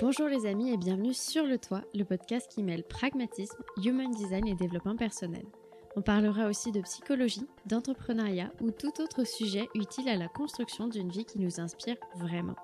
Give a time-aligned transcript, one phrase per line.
[0.00, 4.46] Bonjour les amis et bienvenue sur Le Toit, le podcast qui mêle pragmatisme, human design
[4.46, 5.44] et développement personnel.
[5.96, 11.10] On parlera aussi de psychologie, d'entrepreneuriat ou tout autre sujet utile à la construction d'une
[11.10, 12.54] vie qui nous inspire vraiment.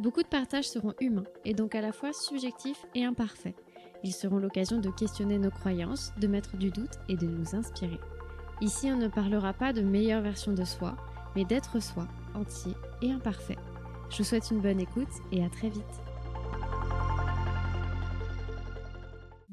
[0.00, 3.56] Beaucoup de partages seront humains et donc à la fois subjectifs et imparfaits.
[4.02, 8.00] Ils seront l'occasion de questionner nos croyances, de mettre du doute et de nous inspirer.
[8.62, 10.96] Ici, on ne parlera pas de meilleure version de soi,
[11.36, 13.58] mais d'être soi, entier et imparfait.
[14.08, 16.02] Je vous souhaite une bonne écoute et à très vite.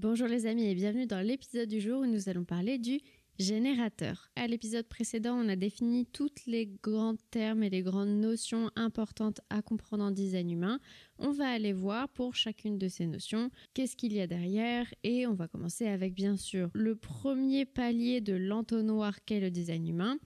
[0.01, 3.01] Bonjour les amis et bienvenue dans l'épisode du jour où nous allons parler du
[3.37, 4.29] générateur.
[4.37, 9.41] À l'épisode précédent, on a défini toutes les grands termes et les grandes notions importantes
[9.49, 10.79] à comprendre en design humain.
[11.17, 15.27] On va aller voir pour chacune de ces notions qu'est-ce qu'il y a derrière et
[15.27, 20.17] on va commencer avec bien sûr le premier palier de l'entonnoir qu'est le design humain,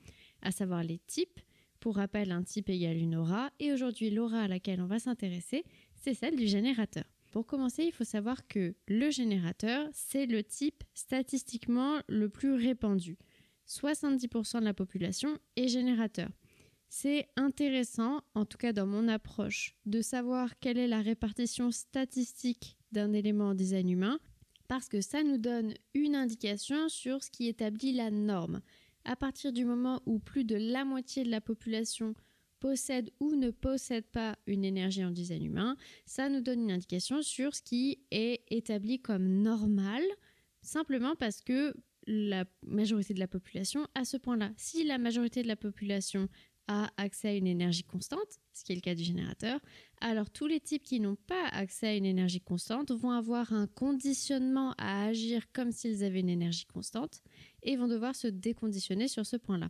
[0.43, 1.39] à savoir les types.
[1.79, 5.63] Pour rappel, un type égale une aura et aujourd'hui l'aura à laquelle on va s'intéresser,
[5.95, 7.05] c'est celle du générateur.
[7.33, 13.17] Pour commencer, il faut savoir que le générateur, c'est le type statistiquement le plus répandu.
[13.67, 16.29] 70% de la population est générateur.
[16.89, 22.77] C'est intéressant, en tout cas dans mon approche, de savoir quelle est la répartition statistique
[22.91, 24.19] d'un élément en design humain,
[24.67, 28.61] parce que ça nous donne une indication sur ce qui établit la norme.
[29.05, 32.13] À partir du moment où plus de la moitié de la population
[32.63, 35.75] possède ou ne possède pas une énergie en design humain,
[36.05, 40.01] ça nous donne une indication sur ce qui est établi comme normal,
[40.61, 41.73] simplement parce que
[42.07, 44.51] la majorité de la population a ce point-là.
[44.55, 46.29] Si la majorité de la population
[46.69, 49.59] a accès à une énergie constante, ce qui est le cas du générateur,
[49.99, 53.67] alors tous les types qui n'ont pas accès à une énergie constante vont avoir un
[53.67, 57.23] conditionnement à agir comme s'ils avaient une énergie constante
[57.61, 59.67] et vont devoir se déconditionner sur ce point-là.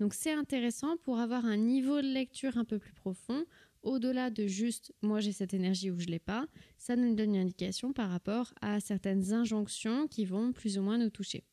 [0.00, 3.44] Donc c'est intéressant pour avoir un niveau de lecture un peu plus profond,
[3.82, 6.46] au-delà de juste moi j'ai cette énergie ou je l'ai pas,
[6.76, 10.98] ça nous donne une indication par rapport à certaines injonctions qui vont plus ou moins
[10.98, 11.44] nous toucher.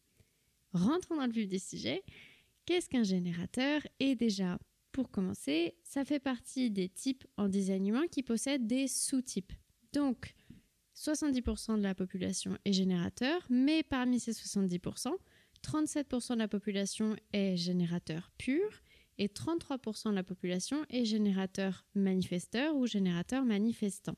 [0.73, 2.03] Rentrons dans le vif du sujet.
[2.65, 3.81] Qu'est-ce qu'un générateur?
[3.99, 4.59] Et déjà,
[4.91, 9.53] pour commencer, ça fait partie des types en design humain qui possèdent des sous-types.
[9.93, 10.33] Donc,
[10.95, 15.13] 70% de la population est générateur, mais parmi ces 70%,
[15.65, 18.69] 37% de la population est générateur pur
[19.17, 24.15] et 33% de la population est générateur manifesteur ou générateur manifestant.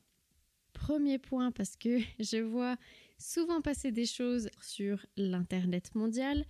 [0.74, 2.76] Premier point parce que je vois
[3.18, 6.44] souvent passer des choses sur l'Internet mondial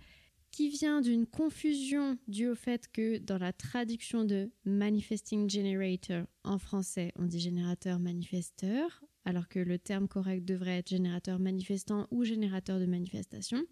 [0.51, 6.57] qui vient d'une confusion due au fait que dans la traduction de manifesting generator en
[6.57, 12.23] français, on dit générateur manifesteur, alors que le terme correct devrait être générateur manifestant ou
[12.23, 13.63] générateur de manifestation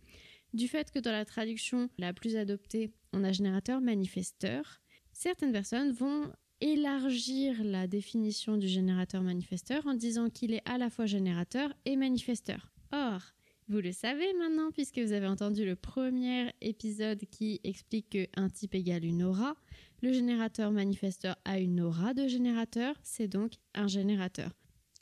[0.58, 4.82] du fait que dans la traduction la plus adoptée, on a générateur manifesteur,
[5.14, 10.90] certaines personnes vont élargir la définition du générateur manifesteur en disant qu'il est à la
[10.90, 12.74] fois générateur et manifesteur.
[12.92, 13.22] Or,
[13.70, 18.74] vous le savez maintenant puisque vous avez entendu le premier épisode qui explique qu'un type
[18.74, 19.56] égale une aura.
[20.02, 24.52] Le générateur manifesteur a une aura de générateur, c'est donc un générateur.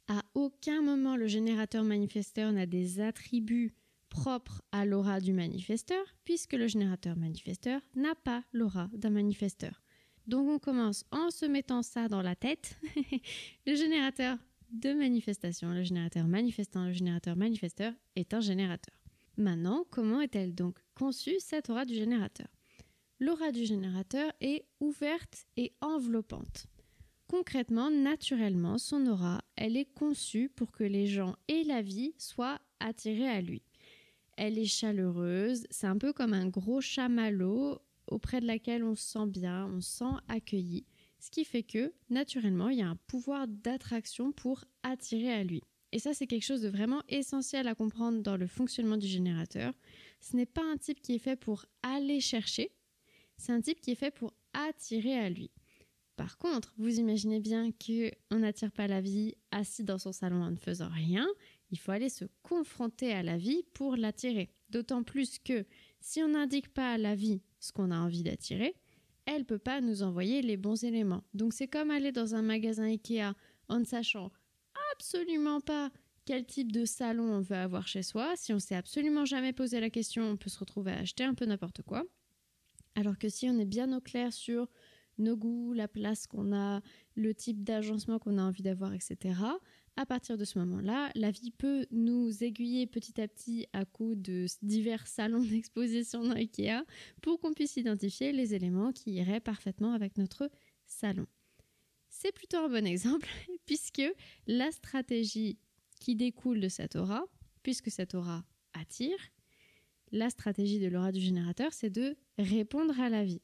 [0.09, 3.73] À aucun moment le générateur manifesteur n'a des attributs
[4.15, 9.83] propre à l'aura du manifesteur, puisque le générateur manifesteur n'a pas l'aura d'un manifesteur.
[10.25, 12.79] Donc on commence en se mettant ça dans la tête.
[13.67, 14.37] le générateur
[14.71, 18.95] de manifestation, le générateur manifestant, le générateur manifesteur est un générateur.
[19.37, 22.47] Maintenant, comment est-elle donc conçue cette aura du générateur?
[23.19, 26.67] L'aura du générateur est ouverte et enveloppante.
[27.27, 32.59] Concrètement, naturellement, son aura, elle est conçue pour que les gens et la vie soient
[32.79, 33.61] attirés à lui.
[34.37, 39.03] Elle est chaleureuse, c'est un peu comme un gros chamallow auprès de laquelle on se
[39.03, 40.85] sent bien, on se sent accueilli,
[41.19, 45.63] ce qui fait que naturellement il y a un pouvoir d'attraction pour attirer à lui.
[45.91, 49.73] Et ça c'est quelque chose de vraiment essentiel à comprendre dans le fonctionnement du générateur.
[50.19, 52.71] Ce n'est pas un type qui est fait pour aller chercher,
[53.37, 55.51] c'est un type qui est fait pour attirer à lui.
[56.15, 60.51] Par contre, vous imaginez bien qu'on n'attire pas la vie assis dans son salon en
[60.51, 61.27] ne faisant rien.
[61.75, 64.49] Il faut aller se confronter à la vie pour l'attirer.
[64.69, 65.65] D'autant plus que
[65.99, 68.77] si on n'indique pas à la vie ce qu'on a envie d'attirer,
[69.25, 71.25] elle peut pas nous envoyer les bons éléments.
[71.33, 73.33] Donc c'est comme aller dans un magasin Ikea
[73.67, 74.31] en ne sachant
[74.93, 75.91] absolument pas
[76.23, 78.37] quel type de salon on veut avoir chez soi.
[78.37, 81.33] Si on s'est absolument jamais posé la question, on peut se retrouver à acheter un
[81.33, 82.05] peu n'importe quoi.
[82.95, 84.69] Alors que si on est bien au clair sur
[85.17, 86.81] nos goûts, la place qu'on a,
[87.15, 89.39] le type d'agencement qu'on a envie d'avoir, etc.
[89.97, 94.15] À partir de ce moment-là, la vie peut nous aiguiller petit à petit à coup
[94.15, 96.83] de divers salons d'exposition dans Ikea
[97.21, 100.49] pour qu'on puisse identifier les éléments qui iraient parfaitement avec notre
[100.85, 101.27] salon.
[102.09, 103.27] C'est plutôt un bon exemple
[103.65, 104.03] puisque
[104.47, 105.57] la stratégie
[105.99, 107.25] qui découle de cette aura,
[107.63, 109.17] puisque cette aura attire,
[110.11, 113.41] la stratégie de l'aura du générateur, c'est de répondre à la vie.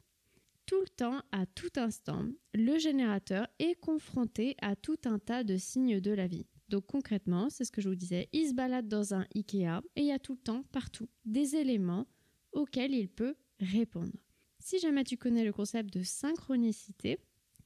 [0.72, 5.58] Tout le temps, à tout instant, le générateur est confronté à tout un tas de
[5.58, 6.46] signes de la vie.
[6.70, 10.02] Donc concrètement, c'est ce que je vous disais, il se balade dans un Ikea et
[10.04, 12.08] il y a tout le temps, partout, des éléments
[12.54, 14.14] auxquels il peut répondre.
[14.60, 17.20] Si jamais tu connais le concept de synchronicité,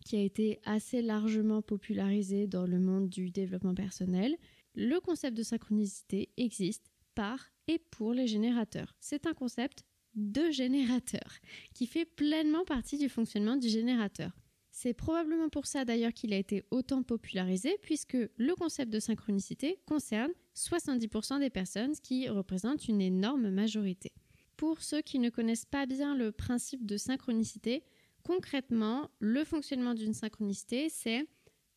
[0.03, 4.35] qui a été assez largement popularisé dans le monde du développement personnel,
[4.73, 8.95] le concept de synchronicité existe par et pour les générateurs.
[8.99, 11.39] C'est un concept de générateur
[11.73, 14.31] qui fait pleinement partie du fonctionnement du générateur.
[14.71, 19.79] C'est probablement pour ça d'ailleurs qu'il a été autant popularisé, puisque le concept de synchronicité
[19.85, 24.11] concerne 70% des personnes, qui représente une énorme majorité.
[24.57, 27.83] Pour ceux qui ne connaissent pas bien le principe de synchronicité,
[28.23, 31.25] concrètement, le fonctionnement d'une synchronicité, c'est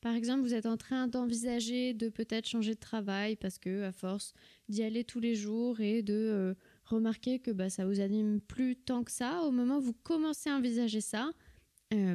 [0.01, 3.93] par exemple, vous êtes en train d'envisager de peut-être changer de travail parce que à
[3.93, 4.33] force
[4.69, 6.55] d'y aller tous les jours et de euh,
[6.89, 10.51] remarquer que bah, ça vous anime plus tant que ça, au moment où vous commencez
[10.51, 11.31] à envisager ça,
[11.95, 12.15] euh,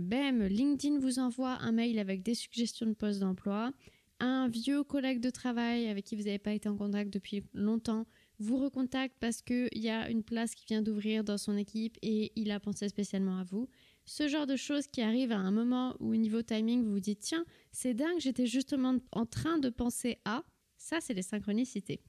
[0.50, 3.72] LinkedIn vous envoie un mail avec des suggestions de poste d'emploi.
[4.20, 8.06] Un vieux collègue de travail avec qui vous n'avez pas été en contact depuis longtemps
[8.40, 12.32] vous recontacte parce qu'il y a une place qui vient d'ouvrir dans son équipe et
[12.36, 13.70] il a pensé spécialement à vous.
[14.06, 17.00] Ce genre de choses qui arrivent à un moment où, au niveau timing, vous vous
[17.00, 20.44] dites Tiens, c'est dingue, j'étais justement en train de penser à.
[20.78, 22.02] Ça, c'est les synchronicités.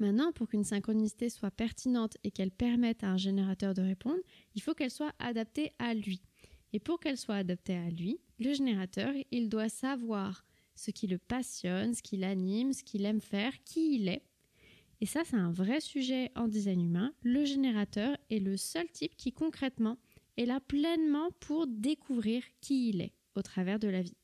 [0.00, 4.20] Maintenant, pour qu'une synchronicité soit pertinente et qu'elle permette à un générateur de répondre,
[4.54, 6.22] il faut qu'elle soit adaptée à lui.
[6.72, 11.18] Et pour qu'elle soit adaptée à lui, le générateur, il doit savoir ce qui le
[11.18, 14.24] passionne, ce qui l'anime, ce qu'il aime faire, qui il est.
[15.02, 17.12] Et ça, c'est un vrai sujet en design humain.
[17.22, 19.98] Le générateur est le seul type qui concrètement
[20.38, 24.16] est là pleinement pour découvrir qui il est au travers de la vie.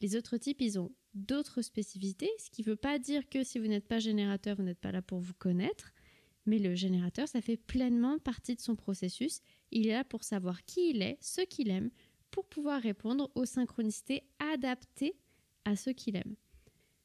[0.00, 3.58] Les autres types, ils ont d'autres spécificités, ce qui ne veut pas dire que si
[3.58, 5.92] vous n'êtes pas générateur, vous n'êtes pas là pour vous connaître.
[6.46, 9.40] Mais le générateur, ça fait pleinement partie de son processus
[9.70, 11.90] il est là pour savoir qui il est, ce qu'il aime,
[12.30, 15.16] pour pouvoir répondre aux synchronicités adaptées
[15.64, 16.36] à ce qu'il aime.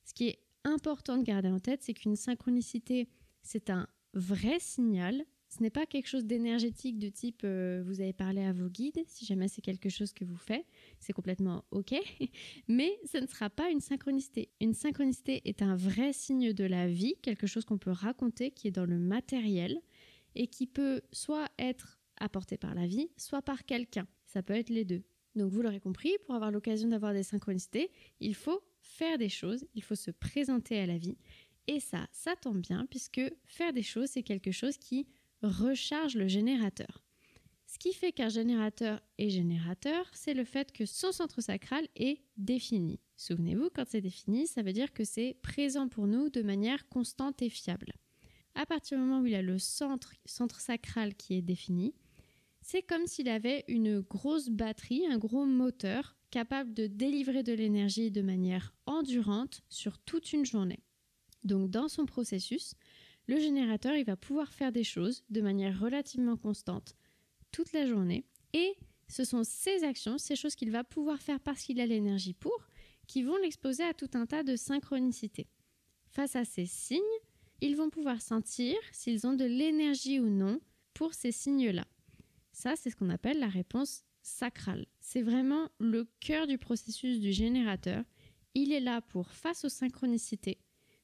[0.03, 3.07] Ce qui est important de garder en tête, c'est qu'une synchronicité,
[3.41, 5.23] c'est un vrai signal.
[5.55, 9.01] Ce n'est pas quelque chose d'énergétique de type euh, vous avez parlé à vos guides,
[9.07, 10.65] si jamais c'est quelque chose que vous faites,
[10.99, 11.95] c'est complètement OK,
[12.67, 14.49] mais ce ne sera pas une synchronicité.
[14.59, 18.67] Une synchronicité est un vrai signe de la vie, quelque chose qu'on peut raconter, qui
[18.67, 19.79] est dans le matériel
[20.35, 24.07] et qui peut soit être apporté par la vie, soit par quelqu'un.
[24.25, 25.03] Ça peut être les deux.
[25.37, 29.65] Donc vous l'aurez compris, pour avoir l'occasion d'avoir des synchronicités, il faut faire des choses,
[29.73, 31.17] il faut se présenter à la vie.
[31.67, 35.07] Et ça, ça tombe bien, puisque faire des choses, c'est quelque chose qui
[35.45, 37.03] recharge le générateur.
[37.67, 42.21] Ce qui fait qu'un générateur est générateur, c'est le fait que son centre sacral est
[42.37, 42.99] défini.
[43.17, 47.41] Souvenez-vous, quand c'est défini, ça veut dire que c'est présent pour nous de manière constante
[47.41, 47.93] et fiable.
[48.53, 51.93] À partir du moment où il a le centre, centre sacral qui est défini,
[52.61, 58.11] c'est comme s'il avait une grosse batterie, un gros moteur capable de délivrer de l'énergie
[58.11, 60.83] de manière endurante sur toute une journée.
[61.43, 62.73] Donc dans son processus,
[63.27, 66.95] le générateur il va pouvoir faire des choses de manière relativement constante
[67.51, 68.75] toute la journée et
[69.07, 72.67] ce sont ces actions, ces choses qu'il va pouvoir faire parce qu'il a l'énergie pour,
[73.07, 75.47] qui vont l'exposer à tout un tas de synchronicités.
[76.07, 77.01] Face à ces signes,
[77.61, 80.59] ils vont pouvoir sentir s'ils ont de l'énergie ou non
[80.93, 81.85] pour ces signes-là.
[82.51, 84.85] Ça, c'est ce qu'on appelle la réponse sacrale.
[84.99, 88.03] C'est vraiment le cœur du processus du générateur.
[88.53, 90.57] Il est là pour, face aux synchronicités,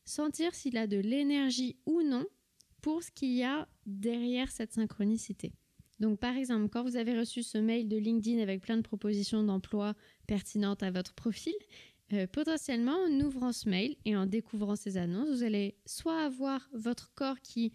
[0.05, 2.25] sentir s'il a de l'énergie ou non
[2.81, 5.53] pour ce qu'il y a derrière cette synchronicité.
[5.99, 9.43] Donc par exemple, quand vous avez reçu ce mail de LinkedIn avec plein de propositions
[9.43, 9.93] d'emploi
[10.25, 11.53] pertinentes à votre profil,
[12.13, 16.67] euh, potentiellement en ouvrant ce mail et en découvrant ces annonces, vous allez soit avoir
[16.73, 17.71] votre corps qui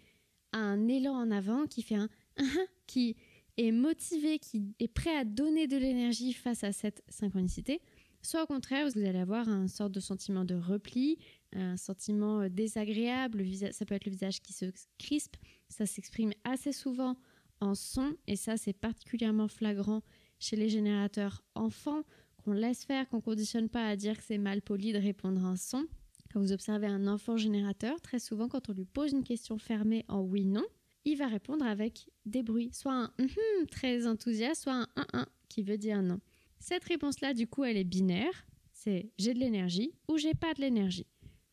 [0.51, 2.09] a un élan en avant, qui fait un
[2.85, 3.15] qui
[3.57, 7.81] est motivé, qui est prêt à donner de l'énergie face à cette synchronicité,
[8.21, 11.17] soit au contraire, vous allez avoir un sorte de sentiment de repli,
[11.53, 14.65] un sentiment euh, désagréable, ça peut être le visage qui se
[14.97, 15.37] crispe,
[15.69, 17.15] ça s'exprime assez souvent
[17.59, 20.01] en son, et ça c'est particulièrement flagrant
[20.39, 22.03] chez les générateurs enfants,
[22.43, 25.55] qu'on laisse faire, qu'on conditionne pas à dire que c'est mal poli de répondre en
[25.55, 25.85] son.
[26.31, 30.05] Quand vous observez un enfant générateur, très souvent quand on lui pose une question fermée
[30.07, 30.65] en oui-non,
[31.05, 35.27] il va répondre avec des bruits, soit un hum, très enthousiaste, soit un un un
[35.47, 36.19] qui veut dire non.
[36.59, 38.45] Cette réponse-là, du coup, elle est binaire.
[38.73, 41.07] C'est j'ai de l'énergie ou j'ai pas de l'énergie.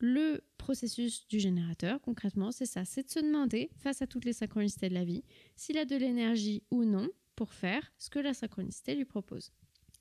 [0.07, 4.33] Le processus du générateur, concrètement, c'est ça, c'est de se demander, face à toutes les
[4.33, 5.23] synchronicités de la vie,
[5.55, 9.51] s'il a de l'énergie ou non pour faire ce que la synchronicité lui propose.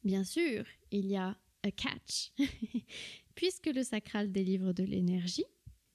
[0.05, 2.33] Bien sûr, il y a a catch.
[3.35, 5.47] Puisque le sacral délivre de l'énergie,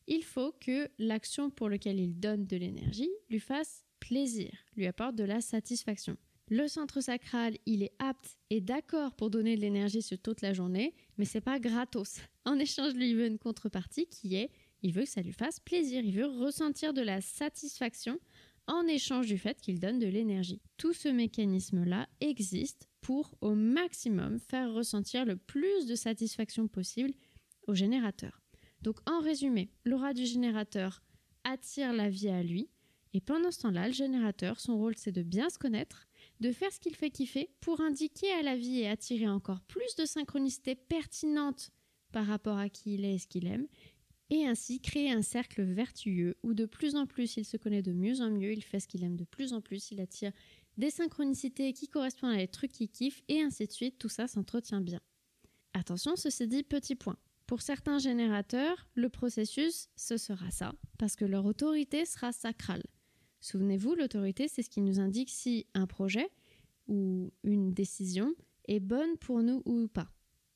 [0.08, 5.18] il faut que l'action pour laquelle il donne de l'énergie lui fasse plaisir, lui apporte
[5.18, 6.18] de la satisfaction.
[6.52, 10.52] Le centre sacral, il est apte et d'accord pour donner de l'énergie sur toute la
[10.52, 12.18] journée, mais c'est pas gratos.
[12.44, 14.50] En échange, lui, il veut une contrepartie qui est,
[14.82, 18.20] il veut que ça lui fasse plaisir, il veut ressentir de la satisfaction
[18.66, 20.60] en échange du fait qu'il donne de l'énergie.
[20.78, 27.14] Tout ce mécanisme-là existe pour au maximum faire ressentir le plus de satisfaction possible
[27.68, 28.42] au générateur.
[28.82, 31.04] Donc en résumé, l'aura du générateur
[31.44, 32.72] attire la vie à lui,
[33.14, 36.09] et pendant ce temps-là, le générateur, son rôle c'est de bien se connaître,
[36.40, 39.96] de faire ce qu'il fait kiffer pour indiquer à la vie et attirer encore plus
[39.98, 41.72] de synchronicité pertinente
[42.12, 43.68] par rapport à qui il est et ce qu'il aime,
[44.30, 47.94] et ainsi créer un cercle vertueux où de plus en plus il se connaît de
[47.94, 50.32] mieux en mieux, il fait ce qu'il aime de plus en plus, il attire
[50.78, 54.28] des synchronicités qui correspondent à les trucs qu'il kiffe, et ainsi de suite, tout ça
[54.28, 55.02] s'entretient bien.
[55.74, 57.18] Attention, ceci dit, petit point.
[57.48, 62.84] Pour certains générateurs, le processus, ce sera ça, parce que leur autorité sera sacrale.
[63.42, 66.30] Souvenez-vous, l'autorité, c'est ce qui nous indique si un projet
[66.88, 68.34] ou une décision
[68.68, 70.12] est bonne pour nous ou pas.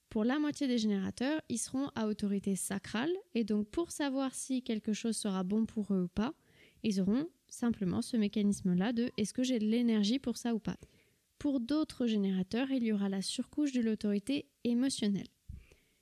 [0.09, 4.61] Pour la moitié des générateurs, ils seront à autorité sacrale, et donc pour savoir si
[4.61, 6.35] quelque chose sera bon pour eux ou pas,
[6.83, 10.77] ils auront simplement ce mécanisme-là de est-ce que j'ai de l'énergie pour ça ou pas?
[11.39, 15.27] Pour d'autres générateurs, il y aura la surcouche de l'autorité émotionnelle.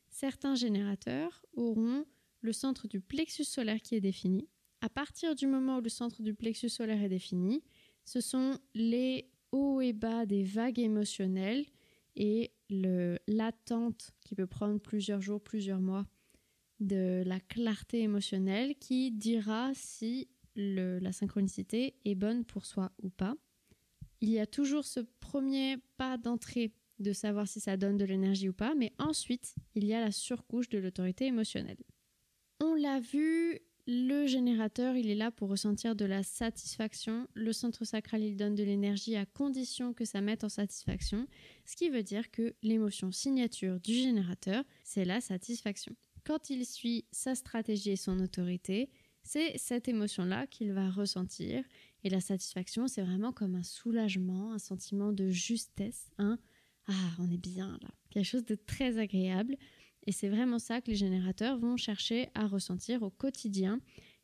[0.10, 2.06] Certains générateurs auront
[2.42, 4.50] le centre du plexus solaire qui est défini,
[4.82, 7.64] à partir du moment où le centre du plexus solaire est défini,
[8.04, 11.66] ce sont les hauts et bas des vagues émotionnelles
[12.16, 12.52] et
[13.28, 16.06] l'attente qui peut prendre plusieurs jours, plusieurs mois
[16.80, 23.36] de la clarté émotionnelle qui dira si la synchronicité est bonne pour soi ou pas.
[24.20, 28.50] Il y a toujours ce premier pas d'entrée de savoir si ça donne de l'énergie
[28.50, 31.80] ou pas, mais ensuite, il y a la surcouche de l'autorité émotionnelle.
[32.60, 37.28] On l'a vu, le générateur, il est là pour ressentir de la satisfaction.
[37.34, 41.28] Le centre sacral, il donne de l'énergie à condition que ça mette en satisfaction.
[41.66, 45.96] Ce qui veut dire que l'émotion signature du générateur, c'est la satisfaction.
[46.24, 48.90] Quand il suit sa stratégie et son autorité,
[49.24, 51.64] c'est cette émotion-là qu'il va ressentir.
[52.04, 56.10] Et la satisfaction, c'est vraiment comme un soulagement, un sentiment de justesse.
[56.18, 56.40] Hein
[56.88, 57.90] ah, on est bien là.
[58.10, 59.58] Quelque chose de très agréable.
[60.08, 63.80] Et c'est vraiment ça que les générateurs vont chercher à ressentir au quotidien.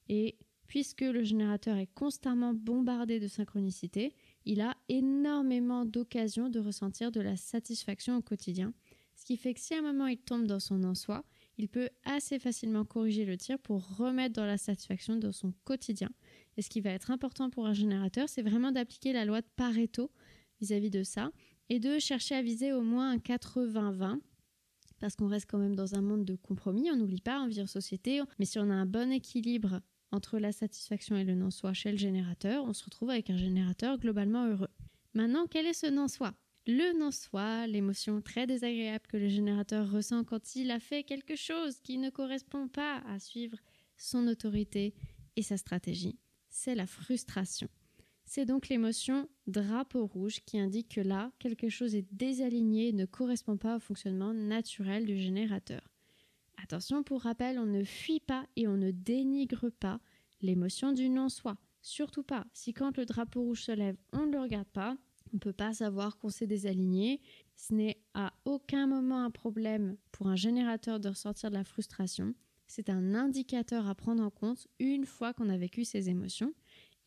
[0.10, 4.14] Et puisque le générateur est constamment bombardé de synchronicité,
[4.46, 8.74] il a énormément d'occasions de ressentir de la satisfaction au quotidien.
[9.16, 11.24] Ce qui fait que si à un moment il tombe dans son en-soi,
[11.58, 16.10] il peut assez facilement corriger le tir pour remettre dans la satisfaction dans son quotidien.
[16.56, 19.48] Et ce qui va être important pour un générateur, c'est vraiment d'appliquer la loi de
[19.56, 20.12] Pareto
[20.60, 21.32] vis-à-vis -vis de ça
[21.70, 24.20] et de chercher à viser au moins un 80-20
[25.00, 27.62] parce qu'on reste quand même dans un monde de compromis, on n'oublie pas, on vit
[27.62, 31.74] en société, mais si on a un bon équilibre entre la satisfaction et le non-soi
[31.74, 34.70] chez le générateur, on se retrouve avec un générateur globalement heureux.
[35.14, 36.34] Maintenant, quel est ce non-soi?
[36.66, 41.80] Le non-soi, l'émotion très désagréable que le générateur ressent quand il a fait quelque chose
[41.80, 43.58] qui ne correspond pas à suivre
[43.98, 44.94] son autorité
[45.36, 47.70] et sa stratégie, c'est la frustration.
[48.30, 53.06] C'est donc l'émotion drapeau rouge qui indique que là, quelque chose est désaligné et ne
[53.06, 55.82] correspond pas au fonctionnement naturel du générateur.
[56.62, 60.02] Attention, pour rappel, on ne fuit pas et on ne dénigre pas
[60.42, 61.56] l'émotion du non-soi.
[61.82, 62.46] Surtout pas.
[62.52, 64.98] Si quand le drapeau rouge se lève, on ne le regarde pas,
[65.32, 67.22] on ne peut pas savoir qu'on s'est désaligné.
[67.56, 72.34] Ce n'est à aucun moment un problème pour un générateur de ressentir de la frustration.
[72.68, 76.54] C'est un indicateur à prendre en compte une fois qu'on a vécu ces émotions.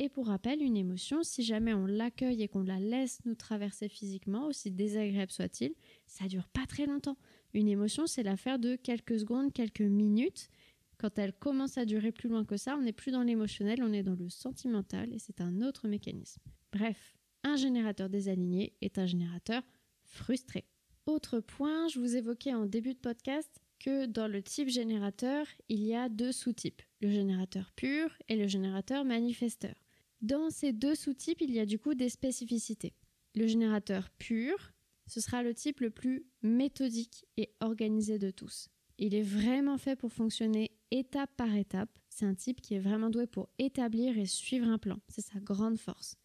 [0.03, 3.87] Et pour rappel, une émotion, si jamais on l'accueille et qu'on la laisse nous traverser
[3.91, 5.75] physiquement, aussi désagréable soit-il,
[6.07, 7.19] ça dure pas très longtemps.
[7.53, 10.49] Une émotion, c'est l'affaire de quelques secondes, quelques minutes.
[10.97, 13.93] Quand elle commence à durer plus loin que ça, on n'est plus dans l'émotionnel, on
[13.93, 16.41] est dans le sentimental et c'est un autre mécanisme.
[16.73, 17.15] Bref,
[17.45, 19.63] un générateur désaligné est un générateur
[20.05, 20.65] frustré.
[21.05, 25.85] Autre point, je vous évoquais en début de podcast que dans le type générateur, il
[25.85, 29.75] y a deux sous-types, le générateur pur et le générateur manifesteur.
[30.21, 32.93] Dans ces deux sous-types, il y a du coup des spécificités.
[33.35, 34.73] Le générateur pur,
[35.07, 38.69] ce sera le type le plus méthodique et organisé de tous.
[38.99, 41.89] Il est vraiment fait pour fonctionner étape par étape.
[42.11, 44.99] C'est un type qui est vraiment doué pour établir et suivre un plan.
[45.09, 46.17] C'est sa grande force.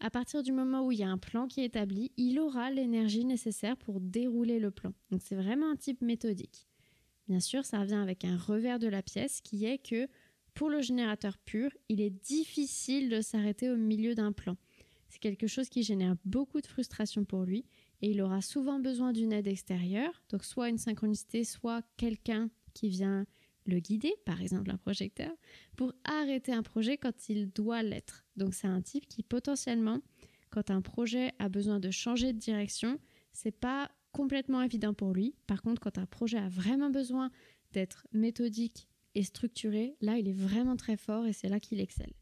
[0.00, 2.70] À partir du moment où il y a un plan qui est établi, il aura
[2.70, 4.92] l'énergie nécessaire pour dérouler le plan.
[5.10, 6.66] Donc c'est vraiment un type méthodique.
[7.28, 10.08] Bien sûr, ça revient avec un revers de la pièce qui est que
[10.54, 14.56] pour le générateur pur, il est difficile de s'arrêter au milieu d'un plan.
[15.08, 17.64] C'est quelque chose qui génère beaucoup de frustration pour lui
[18.00, 22.88] et il aura souvent besoin d'une aide extérieure, donc soit une synchronicité, soit quelqu'un qui
[22.88, 23.26] vient
[23.66, 25.32] le guider, par exemple un projecteur,
[25.76, 28.24] pour arrêter un projet quand il doit l'être.
[28.36, 30.00] Donc c'est un type qui potentiellement,
[30.50, 32.98] quand un projet a besoin de changer de direction,
[33.32, 35.34] c'est pas complètement évident pour lui.
[35.46, 37.30] Par contre, quand un projet a vraiment besoin
[37.72, 42.12] d'être méthodique et structuré, là il est vraiment très fort et c'est là qu'il excelle.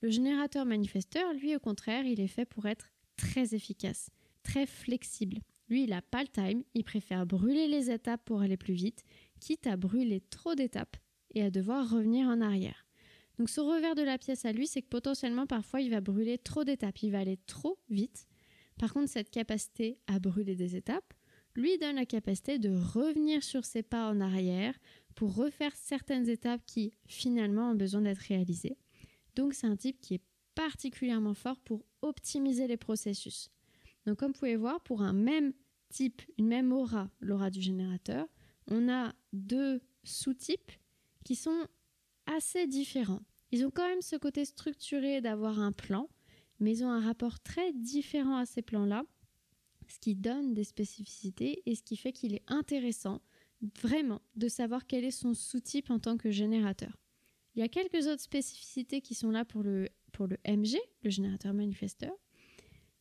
[0.00, 4.10] Le générateur manifesteur, lui au contraire, il est fait pour être très efficace,
[4.42, 5.40] très flexible.
[5.68, 9.02] Lui, il n'a pas le time, il préfère brûler les étapes pour aller plus vite,
[9.40, 10.96] quitte à brûler trop d'étapes
[11.34, 12.86] et à devoir revenir en arrière.
[13.38, 16.38] Donc ce revers de la pièce à lui, c'est que potentiellement parfois il va brûler
[16.38, 18.26] trop d'étapes, il va aller trop vite.
[18.78, 21.14] Par contre, cette capacité à brûler des étapes
[21.54, 24.74] lui donne la capacité de revenir sur ses pas en arrière
[25.18, 28.78] pour refaire certaines étapes qui finalement ont besoin d'être réalisées.
[29.34, 30.22] Donc c'est un type qui est
[30.54, 33.50] particulièrement fort pour optimiser les processus.
[34.06, 35.54] Donc comme vous pouvez voir, pour un même
[35.88, 38.28] type, une même aura, l'aura du générateur,
[38.68, 40.70] on a deux sous-types
[41.24, 41.66] qui sont
[42.26, 43.24] assez différents.
[43.50, 46.08] Ils ont quand même ce côté structuré d'avoir un plan,
[46.60, 49.02] mais ils ont un rapport très différent à ces plans-là,
[49.88, 53.20] ce qui donne des spécificités et ce qui fait qu'il est intéressant
[53.82, 56.96] vraiment de savoir quel est son sous-type en tant que générateur.
[57.54, 61.10] Il y a quelques autres spécificités qui sont là pour le, pour le MG, le
[61.10, 62.12] générateur manifesteur.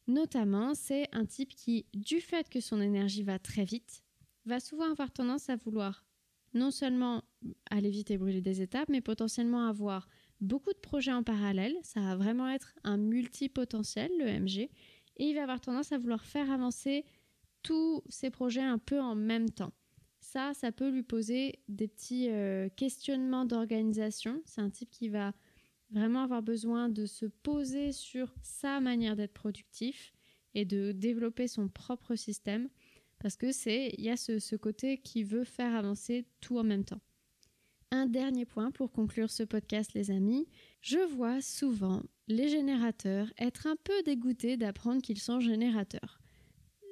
[0.07, 4.03] Notamment, c'est un type qui, du fait que son énergie va très vite,
[4.45, 6.05] va souvent avoir tendance à vouloir
[6.53, 7.23] non seulement
[7.69, 10.07] aller vite et brûler des étapes, mais potentiellement avoir
[10.39, 11.75] beaucoup de projets en parallèle.
[11.83, 14.69] Ça va vraiment être un multipotentiel, le MG,
[15.17, 17.05] et il va avoir tendance à vouloir faire avancer
[17.63, 19.73] tous ses projets un peu en même temps.
[20.37, 24.43] Ça, ça peut lui poser des petits euh, questionnements d'organisation.
[24.45, 25.33] C'est un type qui va
[25.89, 30.13] vraiment avoir besoin de se poser sur sa manière d'être productif
[30.53, 32.69] et de développer son propre système
[33.17, 36.85] parce que c'est il y a ce, côté qui veut faire avancer tout en même
[36.85, 37.01] temps.
[37.89, 40.47] Un dernier point pour conclure ce podcast les amis,
[40.81, 46.19] je vois souvent les générateurs être un peu dégoûtés d'apprendre qu'ils sont générateurs.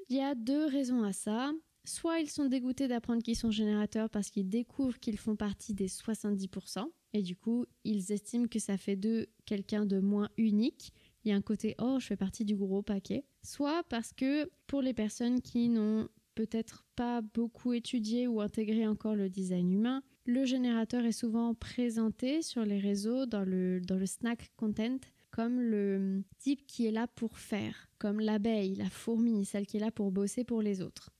[0.09, 1.53] Il y a deux raisons à ça.
[1.85, 5.87] Soit ils sont dégoûtés d'apprendre qu'ils sont générateurs parce qu'ils découvrent qu'ils font partie des
[5.87, 10.91] 70%, et du coup ils estiment que ça fait d'eux quelqu'un de moins unique.
[11.23, 13.23] Il y a un côté oh je fais partie du gros paquet.
[13.43, 19.15] Soit parce que pour les personnes qui n'ont peut-être pas beaucoup étudié ou intégré encore
[19.15, 24.07] le design humain, le générateur est souvent présenté sur les réseaux dans le, dans le
[24.07, 24.97] snack content
[25.29, 29.81] comme le type qui est là pour faire, comme l'abeille, la fourmi, celle qui est
[29.81, 31.11] là pour bosser pour les autres.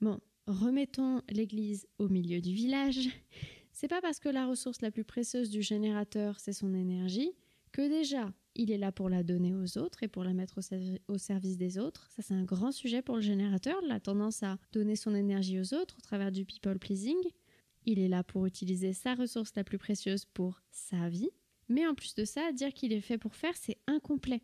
[0.00, 3.08] Bon, remettons l'église au milieu du village.
[3.72, 7.32] C'est pas parce que la ressource la plus précieuse du générateur, c'est son énergie,
[7.72, 10.60] que déjà il est là pour la donner aux autres et pour la mettre
[11.08, 12.08] au, service des autres.
[12.10, 15.74] Ça, c'est un grand sujet pour le générateur, la tendance à donner son énergie aux
[15.74, 17.16] autres au travers du people pleasing.
[17.86, 21.30] Il est là pour utiliser sa ressource la plus précieuse pour sa vie.
[21.68, 24.42] Mais en plus de ça, dire qu'il est fait pour faire, c'est incomplet.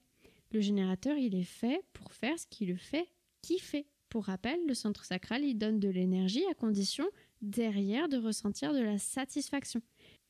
[0.52, 3.08] Le générateur, il est fait pour faire ce qui le fait
[3.42, 3.86] kiffer.
[4.16, 7.04] Pour rappel, le centre sacral, il donne de l'énergie à condition
[7.42, 9.82] derrière de ressentir de la satisfaction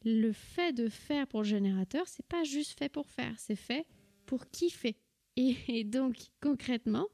[0.05, 3.87] le fait de faire pour le générateur, c'est pas juste fait pour faire, c'est fait
[4.25, 4.97] pour kiffer.
[5.37, 7.07] Et, donc, concrètement,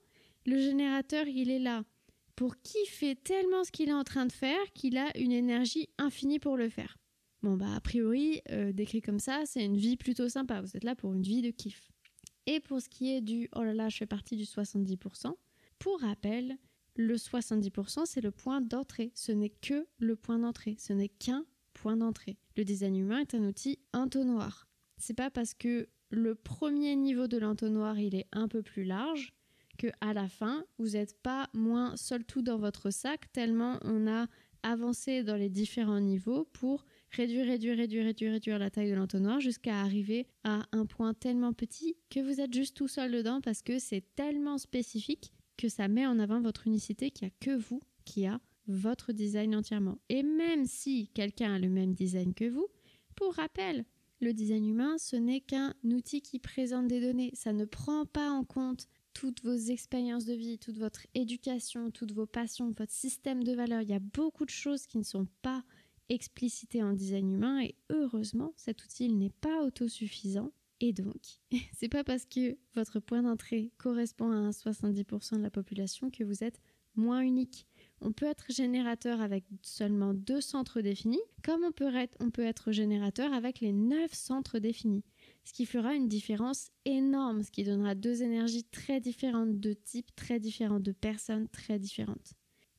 [0.46, 1.84] le générateur, il est là
[2.36, 6.38] pour kiffer tellement ce qu'il est en train de faire qu'il a une énergie infinie
[6.38, 6.96] pour le faire.
[7.42, 10.62] Bon, bah, a priori, euh, décrit comme ça, c'est une vie plutôt sympa.
[10.62, 11.92] Vous êtes là pour une vie de kiff.
[12.46, 15.34] Et pour ce qui est du oh là là, je fais partie du 70%,
[15.82, 16.58] pour rappel,
[16.94, 19.10] le 70%, c'est le point d'entrée.
[19.16, 20.76] Ce n'est que le point d'entrée.
[20.78, 22.38] Ce n'est qu'un point d'entrée.
[22.56, 24.68] Le design humain est un outil entonnoir.
[24.96, 29.34] C'est pas parce que le premier niveau de l'entonnoir il est un peu plus large
[29.76, 34.06] que à la fin vous n'êtes pas moins seul tout dans votre sac tellement on
[34.06, 34.28] a
[34.62, 39.40] avancé dans les différents niveaux pour réduire, réduire, réduire, réduire, réduire la taille de l'entonnoir
[39.40, 43.62] jusqu'à arriver à un point tellement petit que vous êtes juste tout seul dedans parce
[43.62, 47.56] que c'est tellement spécifique que ça met en avant votre unicité qu'il n'y a que
[47.56, 49.98] vous qui a votre design entièrement.
[50.08, 52.68] Et même si quelqu'un a le même design que vous,
[53.16, 53.84] pour rappel,
[54.20, 57.32] le design humain, ce n'est qu'un outil qui présente des données.
[57.34, 62.12] Ça ne prend pas en compte toutes vos expériences de vie, toute votre éducation, toutes
[62.12, 63.82] vos passions, votre système de valeurs.
[63.82, 65.64] Il y a beaucoup de choses qui ne sont pas
[66.08, 70.52] explicitées en design humain et heureusement, cet outil n'est pas autosuffisant.
[70.82, 71.22] Et donc,
[71.72, 76.24] c'est pas parce que votre point d'entrée correspond à un 70% de la population que
[76.24, 76.60] vous êtes
[76.96, 77.68] moins unique.
[78.00, 83.32] On peut être générateur avec seulement deux centres définis, comme on peut être, on générateur
[83.32, 85.04] avec les neuf centres définis,
[85.44, 90.14] ce qui fera une différence énorme, ce qui donnera deux énergies très différentes, de types
[90.16, 92.34] très différents, de personnes très différentes.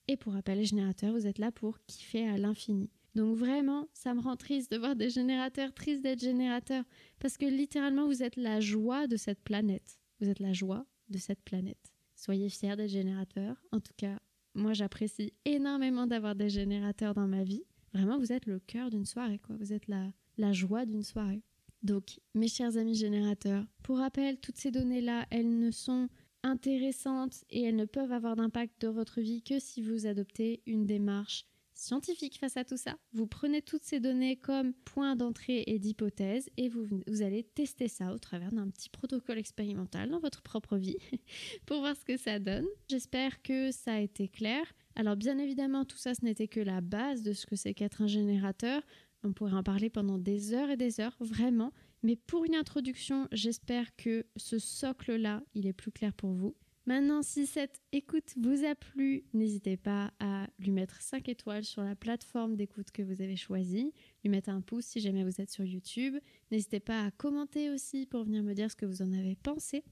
[0.09, 2.89] Et pour rappel, les générateurs, vous êtes là pour kiffer à l'infini.
[3.15, 6.83] Donc vraiment, ça me rend triste de voir des générateurs, triste d'être générateur,
[7.19, 9.99] parce que littéralement, vous êtes la joie de cette planète.
[10.19, 11.91] Vous êtes la joie de cette planète.
[12.15, 13.61] Soyez fiers d'être générateur.
[13.71, 14.19] En tout cas,
[14.55, 17.63] moi, j'apprécie énormément d'avoir des générateurs dans ma vie.
[17.93, 19.55] Vraiment, vous êtes le cœur d'une soirée, quoi.
[19.59, 21.43] Vous êtes la, la joie d'une soirée.
[21.83, 26.07] Donc, mes chers amis générateurs, pour rappel, toutes ces données-là, elles ne sont
[26.43, 30.85] intéressantes et elles ne peuvent avoir d'impact dans votre vie que si vous adoptez une
[30.85, 32.97] démarche scientifique face à tout ça.
[33.13, 37.87] Vous prenez toutes ces données comme point d'entrée et d'hypothèse et vous, vous, allez tester
[37.87, 40.97] ça au travers d'un petit protocole expérimental dans votre propre vie
[41.65, 42.65] pour voir ce que ça donne.
[42.89, 44.63] J'espère que ça a été clair.
[44.95, 48.01] Alors bien évidemment, tout ça, ce n'était que la base de ce que c'est qu'être
[48.01, 48.81] un générateur.
[49.23, 51.71] On pourrait en parler pendant des heures et des heures, vraiment.
[52.03, 56.55] Mais pour une introduction, j'espère que ce socle-là, il est plus clair pour vous.
[56.85, 61.81] Maintenant, si cette écoute vous a plu, n'hésitez pas à lui mettre 5 étoiles sur
[61.81, 63.93] la plateforme d'écoute que vous avez choisie,
[64.23, 66.17] lui mettre un pouce si jamais vous êtes sur YouTube.
[66.51, 69.85] N'hésitez pas à commenter aussi pour venir me dire ce que vous en avez pensé.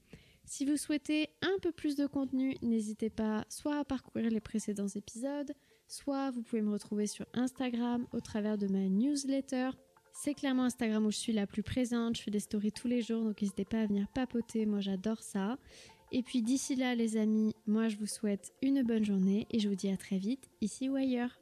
[0.44, 4.88] Si vous souhaitez un peu plus de contenu, n'hésitez pas soit à parcourir les précédents
[4.88, 5.52] épisodes,
[5.88, 9.70] soit vous pouvez me retrouver sur Instagram au travers de ma newsletter.
[10.12, 13.00] C'est clairement Instagram où je suis la plus présente, je fais des stories tous les
[13.00, 15.56] jours, donc n'hésitez pas à venir papoter, moi j'adore ça.
[16.14, 19.68] Et puis d'ici là les amis, moi je vous souhaite une bonne journée et je
[19.68, 21.41] vous dis à très vite, ici ou ailleurs.